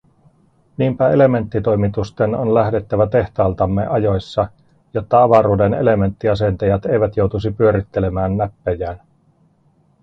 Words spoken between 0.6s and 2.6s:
Niinpä elementtitoimitusten on